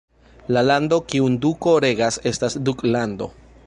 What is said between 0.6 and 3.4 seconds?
lando kiun duko regas estas duklando.